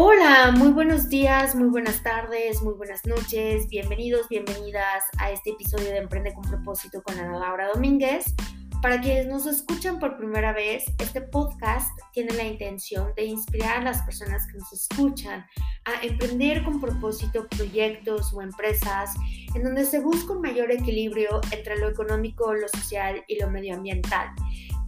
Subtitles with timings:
[0.00, 3.68] Hola, muy buenos días, muy buenas tardes, muy buenas noches.
[3.68, 8.32] Bienvenidos, bienvenidas a este episodio de Emprende con propósito con Ana Laura Domínguez.
[8.80, 13.82] Para quienes nos escuchan por primera vez, este podcast tiene la intención de inspirar a
[13.82, 15.44] las personas que nos escuchan
[15.84, 19.16] a emprender con propósito proyectos o empresas
[19.56, 24.28] en donde se busca un mayor equilibrio entre lo económico, lo social y lo medioambiental.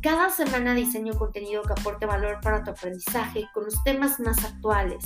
[0.02, 5.04] Cada semana diseño contenido que aporte valor para tu aprendizaje con los temas más actuales.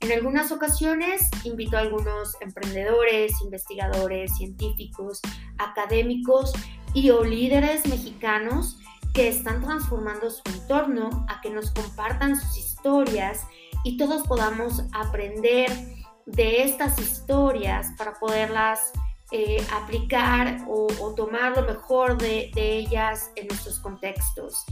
[0.00, 5.20] En algunas ocasiones invito a algunos emprendedores, investigadores, científicos,
[5.58, 6.52] académicos
[6.94, 8.80] y o líderes mexicanos
[9.12, 13.46] que están transformando su entorno a que nos compartan sus historias
[13.84, 15.70] y todos podamos aprender
[16.26, 18.90] de estas historias para poderlas
[19.36, 24.64] eh, aplicar o, tomar lo mejor de, ellas en nuestros contextos.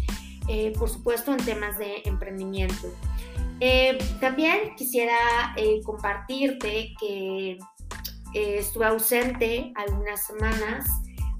[0.47, 2.87] Eh, por supuesto, en temas de emprendimiento.
[3.59, 5.17] Eh, también quisiera
[5.85, 7.59] compartirte que
[8.35, 10.89] estuve ausente algunas semanas,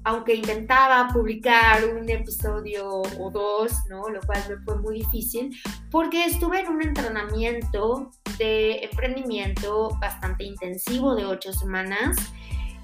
[0.03, 4.09] aunque intentaba publicar un episodio o dos, ¿no?
[4.09, 5.57] lo cual me fue muy difícil,
[5.89, 12.17] porque estuve en un entrenamiento de emprendimiento bastante intensivo de ocho semanas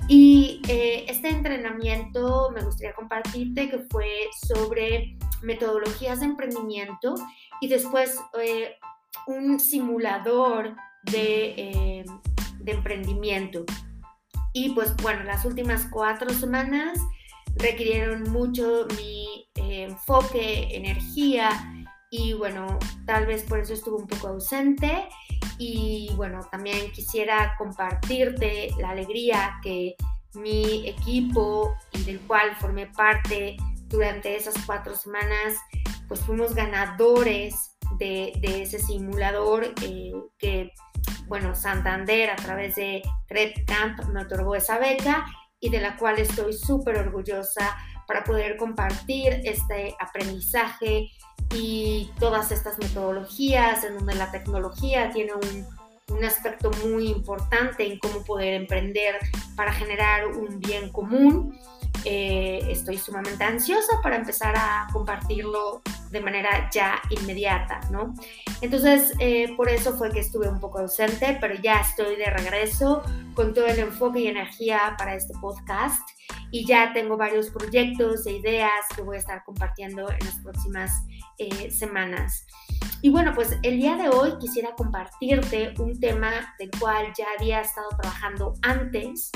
[0.09, 4.09] y eh, este entrenamiento me gustaría compartirte que fue
[4.47, 7.13] sobre metodologías de emprendimiento
[7.61, 8.75] y después eh,
[9.27, 12.05] un simulador de, eh,
[12.59, 13.65] de, emprendimiento.
[14.52, 16.97] Y pues bueno, las últimas cuatro semanas
[17.55, 21.52] requirieron mucho mi enfoque, energía
[22.09, 25.07] y bueno, tal vez por eso estuve un poco ausente
[25.59, 29.95] y bueno, también quisiera compartirte la alegría que
[30.33, 35.55] mi equipo y del cual formé parte durante esas cuatro semanas,
[36.07, 40.71] pues fuimos ganadores de, ese simulador eh, que,
[41.27, 45.26] bueno, Santander a través de Red Camp me otorgó esa beca
[45.59, 47.76] y de la cual estoy súper orgullosa
[48.08, 51.09] para poder compartir este aprendizaje
[51.54, 55.80] y todas estas metodologías en donde la tecnología tiene un,
[56.26, 59.15] aspecto muy importante en cómo poder emprender
[59.55, 61.55] para generar un bien común.
[62.04, 68.15] Eh, estoy sumamente ansiosa para empezar a compartirlo de manera ya inmediata, ¿no?
[68.61, 73.04] Entonces, eh, por eso fue que estuve un poco ausente, pero ya estoy de regreso
[73.36, 76.02] con todo el enfoque y energía para este podcast
[76.52, 80.92] y ya tengo varios proyectos e ideas que voy a estar compartiendo en las próximas
[81.37, 82.45] eh, semanas.
[83.02, 87.61] Y bueno, pues el día de hoy quisiera compartirte un tema del cual ya había
[87.61, 89.32] estado trabajando antes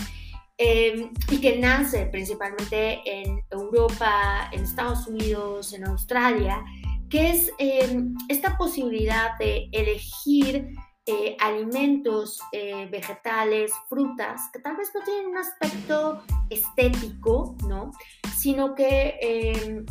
[0.57, 6.63] em, y que nace principalmente en Europa, en Estados Unidos, en Australia,
[7.09, 10.75] que es em, esta posibilidad de elegir
[11.05, 17.91] eh, alimentos eh, vegetales, frutas, que tal vez no tienen un aspecto estético, ¿no?
[18.37, 19.85] Sino que, em,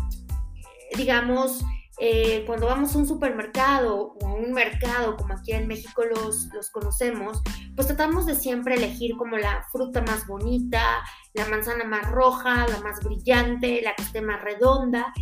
[0.97, 1.63] digamos,
[1.99, 6.47] eh, cuando vamos a un supermercado o a un mercado como aquí en México los,
[6.55, 7.43] los conocemos,
[7.77, 12.81] pues tratamos de siempre elegir como la fruta más bonita, la manzana más roja, la
[12.81, 15.13] más brillante, la que esté más redonda.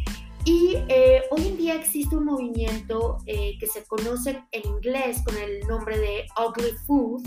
[0.53, 5.37] Y eh, hoy en día existe un movimiento eh, que se conoce en inglés con
[5.37, 7.23] el nombre de ugly food,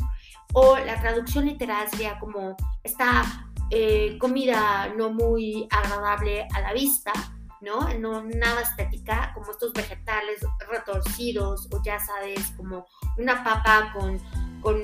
[0.51, 7.13] o la traducción literal sería como esta eh, comida no muy agradable a la vista,
[7.61, 7.87] ¿no?
[7.97, 12.85] No nada estética, como estos vegetales retorcidos, o ya sabes, como
[13.17, 14.19] una papa con,
[14.59, 14.81] con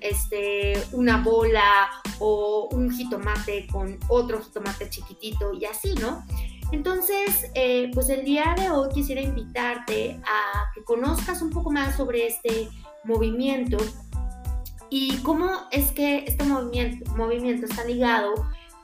[0.00, 1.88] este, una bola
[2.18, 6.24] o un jitomate con otro jitomate chiquitito y así, ¿no?
[6.72, 11.96] Entonces, eh, pues el día de hoy quisiera invitarte a que conozcas un poco más
[11.96, 12.68] sobre este
[13.04, 13.76] movimiento
[14.88, 18.34] y cómo es que este movimiento, está ligado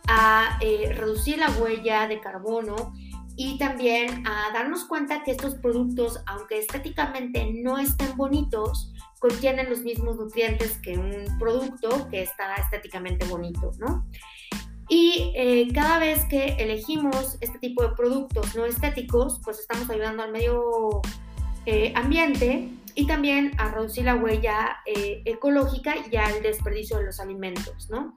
[0.08, 2.94] a eh, reducir la huella de carbono
[3.36, 9.80] y también a darnos cuenta que estos productos, aunque estéticamente no estén bonitos, contienen los
[9.80, 14.06] mismos nutrientes que un producto que está estéticamente bonito, ¿no?
[14.88, 20.22] Y eh, cada vez que elegimos este tipo de productos no estéticos, pues estamos ayudando
[20.22, 21.02] al medio
[21.64, 27.18] eh, ambiente y también a reducir la huella eh, ecológica y al desperdicio de los
[27.18, 28.16] alimentos, ¿no?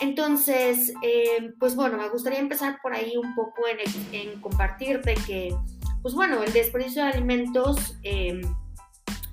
[0.00, 0.92] Entonces,
[1.60, 3.78] pues bueno, me gustaría empezar por ahí un poco en,
[4.12, 5.56] en compartirte que,
[6.02, 7.96] pues bueno, el desperdicio de alimentos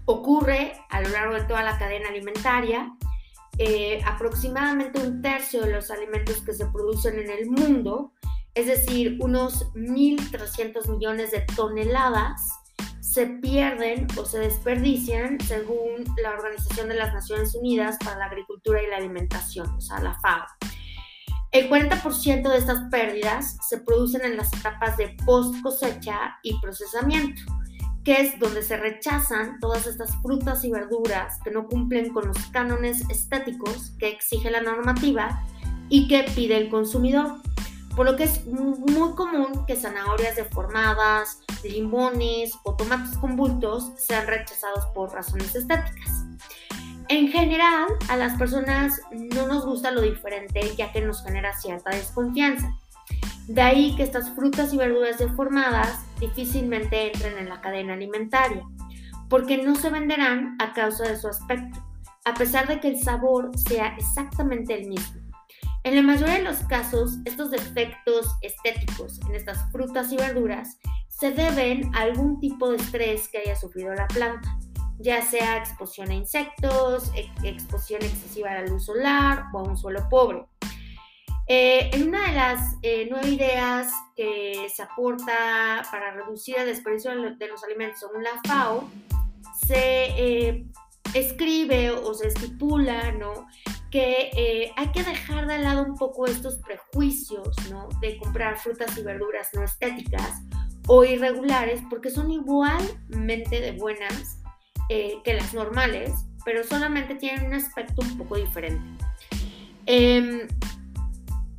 [0.06, 2.94] ocurre a lo largo de toda la cadena alimentaria
[3.64, 8.12] eh, aproximadamente un tercio de los alimentos que se producen en el mundo,
[8.56, 12.42] es decir, unos 1.300 millones de toneladas,
[13.02, 18.82] se pierden o se desperdician según la Organización de las Naciones Unidas para la Agricultura
[18.82, 20.48] y la Alimentación, o sea, la FAO.
[21.52, 27.44] El 40% de estas pérdidas se producen en las etapas de post cosecha y procesamiento,
[28.04, 32.38] que es donde se rechazan todas estas frutas y verduras que no cumplen con los
[32.48, 35.44] cánones estéticos que exige la normativa
[35.90, 37.42] y que pide el consumidor.
[37.96, 44.26] Por lo que es muy común que zanahorias deformadas, limones o tomates con bultos sean
[44.28, 46.26] rechazados por razones estéticas.
[47.10, 51.90] En general, a las personas no nos gusta lo diferente ya que nos genera cierta
[51.90, 52.74] desconfianza.
[53.48, 58.64] De ahí que estas frutas y verduras deformadas difícilmente entren en la cadena alimentaria,
[59.30, 61.84] porque no se venderán a causa de su aspecto,
[62.26, 65.22] a pesar de que el sabor sea exactamente el mismo.
[65.84, 70.78] En la mayoría de los casos, estos defectos estéticos en estas frutas y verduras
[71.08, 74.58] se deben a algún tipo de estrés que haya sufrido la planta
[75.02, 77.12] ya sea exposición a insectos,
[77.44, 80.46] exposición excesiva a la luz solar o a un suelo pobre.
[81.48, 87.12] Eh, en una de las eh, nueve ideas que se aporta para reducir el desperdicio
[87.12, 88.90] de los alimentos según la FAO,
[89.68, 90.66] se eh,
[91.14, 93.48] escribe o se estipula ¿no?
[93.90, 97.90] que hay que dejar de lado un poco estos prejuicios ¿no?
[98.00, 100.42] de comprar frutas y verduras no estéticas
[100.88, 104.42] o irregulares porque son igualmente de buenas
[104.90, 106.12] eh, que las normales,
[106.44, 108.84] pero solamente tienen un aspecto un poco diferente.
[109.86, 110.50] Em,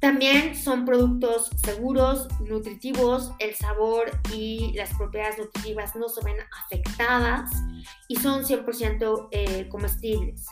[0.02, 6.34] también son productos seguros, nutritivos, el sabor y las propiedades nutritivas no se ven
[6.64, 7.52] afectadas
[8.08, 10.44] y son 100% eh, comestibles.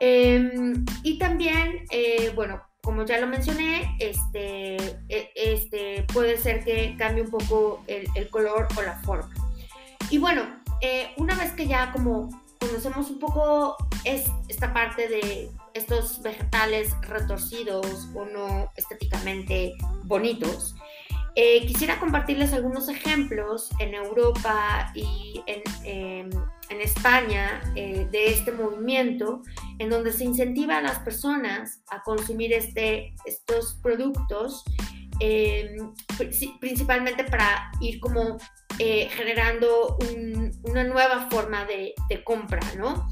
[0.00, 4.74] Em, y también, eh, bueno, como ya lo mencioné, este,
[5.08, 9.32] e, este, puede ser que cambie un poco el, color o la forma.
[10.10, 10.42] Y bueno,
[10.80, 16.92] eh, una vez que ya como conocemos un poco es esta parte de estos vegetales
[17.02, 19.74] retorcidos o no estéticamente
[20.04, 20.74] bonitos,
[21.34, 26.30] eh, quisiera compartirles algunos ejemplos en Europa y en, em,
[26.80, 29.42] España eh, de este movimiento
[29.78, 34.64] en donde se incentiva a las personas a consumir este, estos productos
[35.24, 35.94] em,
[36.58, 38.38] principalmente para ir como
[38.80, 39.96] eh, generando
[40.64, 43.08] una nueva forma de, compra, ¿no?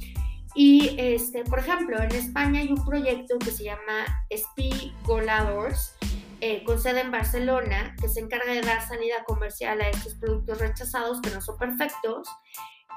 [0.57, 5.95] Y, este, por ejemplo, en España hay un proyecto que se llama Spigoladors,
[6.41, 10.59] eh, con sede en Barcelona, que se encarga de dar salida comercial a estos productos
[10.59, 12.29] rechazados que no son perfectos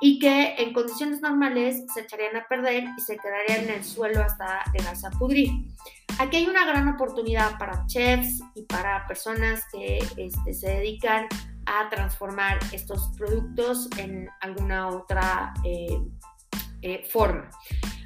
[0.01, 4.23] y que en condiciones normales se echarían a perder y se quedarían en el suelo
[4.23, 5.51] hasta llegarse a pudrir.
[6.19, 11.27] Aquí hay una gran oportunidad para chefs y para personas que este, se dedican
[11.65, 15.99] a transformar estos productos en alguna otra eh,
[16.81, 17.49] eh, forma.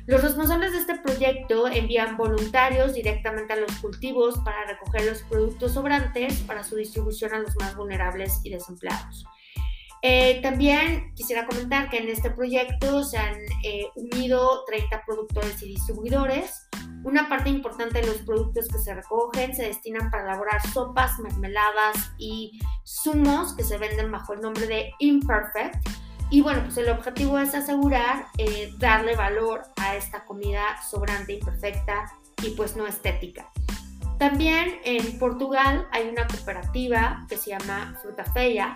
[0.05, 5.73] Los responsables de este proyecto envían voluntarios directamente a los cultivos para recoger los productos
[5.73, 9.25] sobrantes para su distribución a los más vulnerables y desempleados.
[10.09, 13.35] Eh, también quisiera comentar que en este proyecto se han
[13.95, 16.67] unido 30 productores y distribuidores
[17.07, 22.11] una parte importante de los productos que se recogen se destinan para elaborar sopas, mermeladas
[22.17, 25.87] y zumos que se venden bajo el nombre de Imperfect.
[26.29, 32.11] Y bueno, pues el objetivo es asegurar eh, darle valor a esta comida sobrante, imperfecta
[32.43, 33.49] y pues no estética.
[34.19, 38.75] También en Portugal hay una cooperativa que se llama Fruta Feia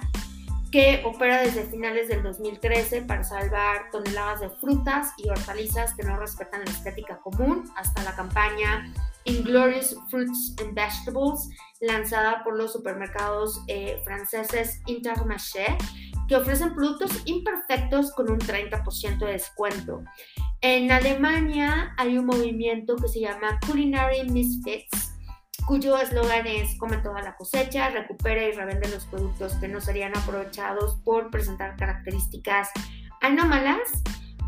[0.72, 6.18] que opera desde finales del 2013 para salvar toneladas de frutas y hortalizas que no
[6.18, 8.92] respetan la estética común, hasta la campaña
[9.26, 11.50] Inglorious Fruits and Vegetables,
[11.82, 15.78] lanzada por los supermercados eh, franceses Intermarché,
[16.28, 20.04] que ofrecen productos imperfectos con un 30% de descuento.
[20.62, 25.11] En Alemania hay un movimiento que se llama Culinary Misfits,
[25.72, 30.12] cuyo eslogan es come toda la cosecha, recupera y revende los productos que no serían
[30.18, 32.68] aprovechados por presentar características
[33.22, 33.80] anómalas,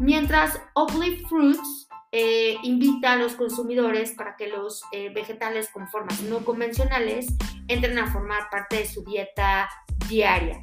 [0.01, 6.20] mientras Ugly Fruits eh, invita a los consumidores para que los eh, vegetales con formas
[6.24, 7.27] no convencionales
[7.70, 9.70] entren a formar parte de su dieta
[10.10, 10.62] diaria.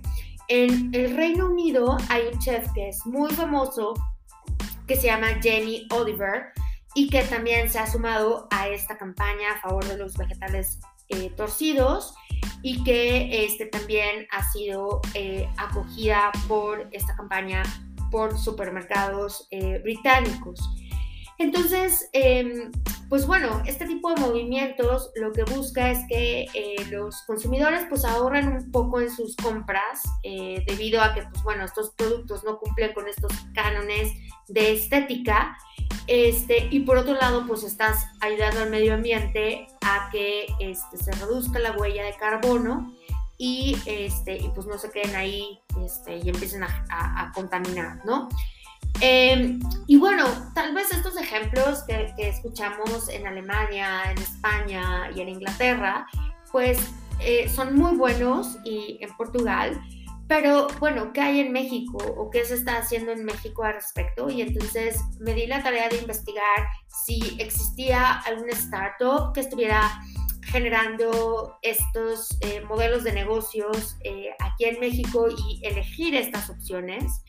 [0.48, 3.94] En el Reino Unido hay un chef que es muy famoso
[4.86, 6.52] que se llama Jamie Oliver,
[6.94, 11.30] y que también se ha sumado a esta campaña a favor de los vegetales eh,
[11.36, 12.14] torcidos
[12.62, 17.62] y que este, también ha sido eh, acogida por esta campaña
[18.10, 20.60] por supermercados eh, británicos.
[21.38, 22.70] Entonces, em,
[23.10, 28.04] pues bueno, este tipo de movimientos lo que busca es que eh, los consumidores pues
[28.04, 32.58] ahorren un poco en sus compras eh, debido a que pues bueno, estos productos no
[32.60, 34.12] cumplen con estos cánones
[34.46, 35.58] de estética.
[36.06, 41.10] Este, y por otro lado, pues estás ayudando al medio ambiente a que este, se
[41.12, 42.94] reduzca la huella de carbono
[43.38, 48.28] y, este, y pues no se queden ahí este, y empiecen a, a contaminar, ¿no?
[49.00, 55.30] Em, y bueno, tal vez estos ejemplos que, escuchamos en Alemania, en España y en
[55.30, 56.06] Inglaterra,
[56.52, 56.78] pues
[57.20, 59.80] eh, son muy buenos y en Portugal,
[60.30, 64.30] pero bueno, ¿qué hay en México o qué se está haciendo en México al respecto?
[64.30, 69.90] Y entonces me di la tarea de investigar si existía algún startup que estuviera
[70.50, 77.22] generando estos eh, modelos de negocios eh, aquí en México y elegir estas opciones.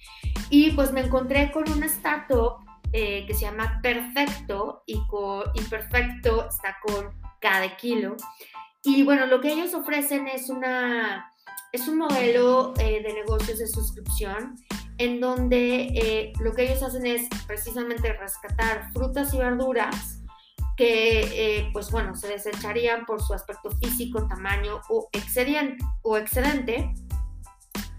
[0.50, 2.58] Y pues me encontré con una startup
[2.94, 8.18] eh, que se llama Perfecto y, con, y Perfecto está con cada kilo.
[8.84, 11.32] Y bueno, lo que ellos ofrecen es, una,
[11.72, 14.56] es un modelo de negocios de suscripción
[14.98, 20.21] en donde lo que ellos hacen es precisamente rescatar frutas y verduras
[20.82, 25.78] que eh, pues bueno, se desecharían por su aspecto físico, tamaño o excedente.
[26.02, 26.96] O excedente.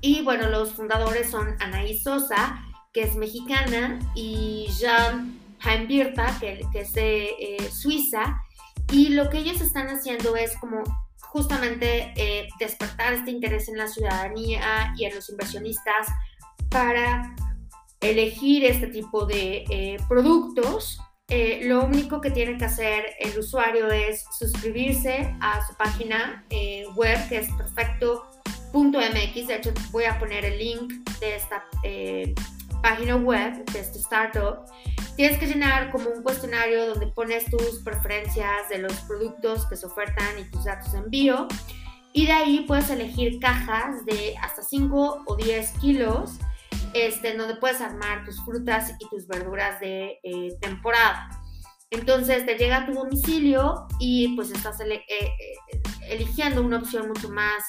[0.01, 2.61] Y bueno, los fundadores son Anaí Sosa,
[2.93, 8.43] que es mexicana, y Jean Heimbirta, que, es de eh, Suiza.
[8.91, 10.83] Y lo que ellos están haciendo es como
[11.21, 16.09] justamente eh, despertar este interés en la ciudadanía y en los inversionistas
[16.69, 17.33] para
[18.01, 20.99] elegir este tipo de productos
[21.35, 26.85] eh, lo único que tiene que hacer el usuario es suscribirse a su página eh,
[26.95, 29.47] web que es perfecto.mx.
[29.47, 32.35] De hecho, voy a poner el link de esta eh,
[32.83, 34.67] página web, de este startup.
[35.17, 39.87] Tienes que llenar como un cuestionario donde pones tus preferencias de los productos que se
[39.87, 41.49] ofertan y tus datos de envío.
[42.13, 46.39] Y de ahí puedes elegir cajas de hasta 5 o 10 kilos
[46.95, 51.29] este, donde puedes armar tus frutas y tus verduras de eh, temporada.
[51.91, 55.31] Entonces te llega a tu domicilio y pues estás eh, eh,
[56.09, 57.63] eligiendo una opción mucho más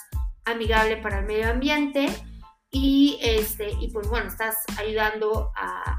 [0.45, 2.07] amigable para el medio ambiente
[2.71, 5.51] y, este, y pues bueno, estás ayudando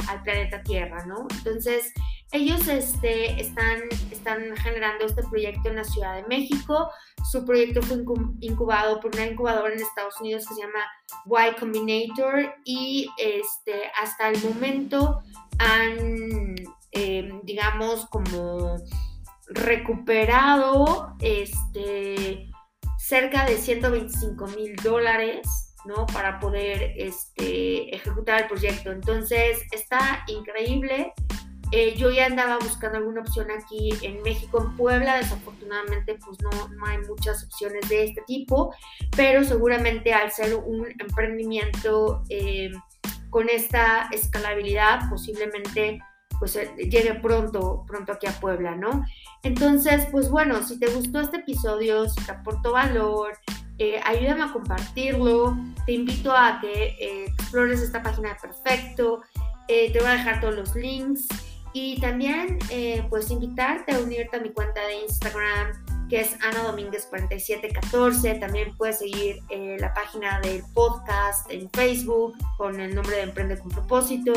[0.09, 1.27] al planeta Tierra, ¿no?
[1.37, 1.93] Entonces
[2.35, 3.79] ellos este, están,
[4.11, 6.91] están generando este proyecto en la Ciudad de México.
[7.31, 7.99] Su proyecto fue
[8.41, 10.81] incubado por una incubadora en Estados Unidos que se llama
[11.27, 15.23] Y Combinator y este, hasta el momento
[15.59, 16.57] han,
[16.91, 18.79] em, digamos, como
[19.47, 22.51] recuperado este,
[22.99, 26.07] cerca de 125 mil dólares ¿no?
[26.07, 28.91] Para poder este, ejecutar el proyecto.
[28.91, 31.13] Entonces, está increíble.
[31.73, 36.69] Eh, yo ya andaba buscando alguna opción aquí en México, en Puebla, desafortunadamente pues no,
[36.69, 38.75] no hay muchas opciones de este tipo,
[39.17, 42.71] pero seguramente al ser un emprendimiento eh,
[43.31, 45.99] con esta escalabilidad, posiblemente
[46.39, 49.05] pues eh, llegue pronto, pronto aquí a Puebla, ¿no?
[49.43, 53.33] Entonces, pues bueno, si te gustó este episodio, si te aportó valor,
[54.05, 55.57] ayúdame a compartirlo,
[55.87, 59.23] te invito a que explores esta página de Perfecto,
[59.67, 61.27] te voy a dejar todos los links.
[61.75, 65.73] Y también, eh, pues, invitarte a unirte a mi cuenta de Instagram,
[66.09, 68.37] que es Ana Domínguez 4714.
[68.37, 73.59] También puedes seguir eh, la página del podcast en Facebook con el nombre de Emprende
[73.59, 74.35] con Propósito.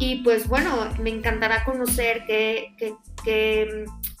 [0.00, 2.74] Y pues bueno, me encantará conocer qué,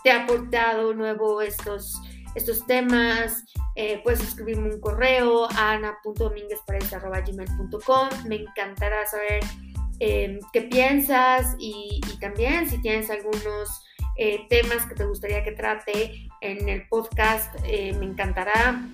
[0.04, 2.00] te ha aportado nuevo estos,
[2.36, 3.42] estos temas.
[3.74, 8.08] Eh, puedes escribirme un correo a ana.domínguezparedes.com.
[8.26, 9.42] Me encantará saber
[9.98, 13.82] Em, qué piensas y, también si tienes algunos
[14.16, 18.88] eh, temas que te gustaría que trate en el podcast, eh, me encantará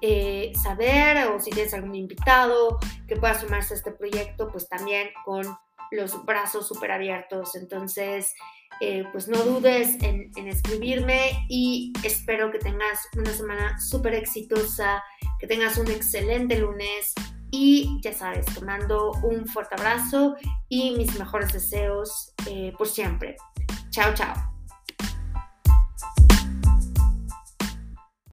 [0.00, 5.08] eh, saber o si tienes algún invitado que pueda sumarse a este proyecto, pues también
[5.24, 5.46] con
[5.90, 7.54] los brazos súper abiertos.
[7.54, 8.34] Entonces,
[9.12, 15.04] pues no dudes en, en, escribirme y espero que tengas una semana súper exitosa,
[15.38, 17.14] que tengas un excelente lunes
[17.52, 20.34] y ya sabes, te mando un fuerte abrazo
[20.68, 23.36] y mis mejores deseos eh, por siempre.
[23.90, 24.51] Chao, chao.